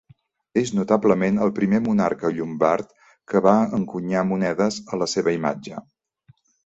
És 0.59 0.69
notablement 0.75 1.35
el 1.47 1.51
primer 1.59 1.81
monarca 1.87 2.31
llombard 2.37 2.89
que 3.33 3.43
va 3.49 3.53
encunyar 3.81 4.25
monedes 4.31 4.81
a 4.97 5.01
la 5.03 5.09
seva 5.13 5.35
imatge. 5.37 5.85